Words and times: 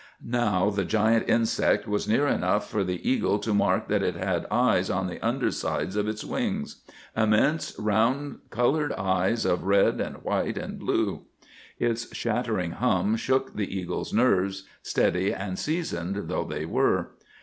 Now 0.25 0.71
the 0.71 0.83
giant 0.83 1.29
insect 1.29 1.87
was 1.87 2.07
near 2.07 2.25
enough 2.25 2.67
for 2.67 2.83
the 2.83 3.07
eagle 3.07 3.37
to 3.37 3.53
mark 3.53 3.87
that 3.89 4.01
it 4.01 4.15
had 4.15 4.47
eyes 4.49 4.89
on 4.89 5.05
the 5.05 5.23
undersides 5.23 5.95
of 5.95 6.07
its 6.07 6.23
wings—immense, 6.25 7.75
round, 7.77 8.39
coloured 8.49 8.93
eyes 8.93 9.45
of 9.45 9.65
red 9.65 10.01
and 10.01 10.17
white 10.23 10.57
and 10.57 10.79
blue. 10.79 11.25
Its 11.77 12.07
shattering 12.15 12.71
hum 12.71 13.15
shook 13.15 13.53
the 13.55 13.77
eagle's 13.79 14.11
nerves, 14.11 14.63
steady 14.81 15.31
and 15.31 15.59
seasoned 15.59 16.27
though 16.29 16.45
they 16.45 16.65
were. 16.65 17.11